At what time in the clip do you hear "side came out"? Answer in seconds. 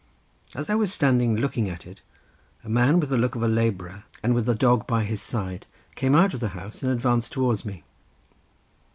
5.21-6.33